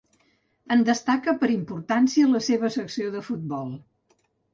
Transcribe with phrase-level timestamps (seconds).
[0.75, 3.69] En destaca per importància la seva secció de futbol.